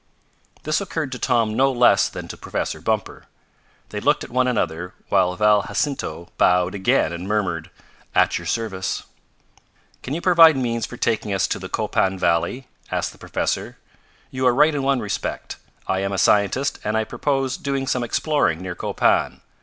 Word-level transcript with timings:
This 0.63 0.81
occurred 0.81 1.11
to 1.11 1.19
Tom 1.19 1.53
no 1.55 1.71
less 1.71 2.09
than 2.09 2.27
to 2.29 2.35
Professor 2.35 2.81
Bumper. 2.81 3.25
They 3.89 3.99
looked 3.99 4.23
at 4.23 4.31
one 4.31 4.47
another 4.47 4.95
while 5.09 5.35
Val 5.35 5.61
Jacinto 5.67 6.29
bowed 6.39 6.73
again 6.73 7.13
and 7.13 7.27
murmured: 7.27 7.69
"At 8.15 8.39
your 8.39 8.47
service!" 8.47 9.03
"Can 10.01 10.15
you 10.15 10.19
provide 10.21 10.57
means 10.57 10.87
for 10.87 10.97
taking 10.97 11.31
us 11.31 11.45
to 11.49 11.59
the 11.59 11.69
Copan 11.69 12.17
valley?" 12.17 12.65
asked 12.89 13.11
the 13.11 13.19
professor. 13.19 13.77
"You 14.31 14.47
are 14.47 14.55
right 14.55 14.73
in 14.73 14.81
one 14.81 15.01
respect. 15.01 15.57
I 15.85 15.99
am 15.99 16.11
a 16.13 16.17
scientist 16.17 16.79
and 16.83 16.97
I 16.97 17.03
purpose 17.03 17.55
doing 17.55 17.85
some 17.85 18.03
exploring 18.03 18.59
near 18.59 18.73
Copan. 18.73 19.41